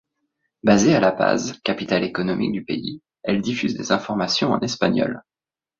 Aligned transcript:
Basée 0.63 0.95
à 0.95 0.99
La 0.99 1.11
Paz, 1.11 1.59
capitale 1.63 2.03
économique 2.03 2.53
du 2.53 2.63
pays, 2.65 3.03
elle 3.21 3.39
diffuse 3.39 3.75
des 3.77 3.91
informations 3.91 4.49
en 4.51 4.59
espagnol. 4.61 5.21